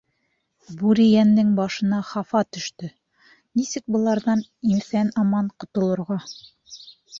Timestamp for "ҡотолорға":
5.65-6.21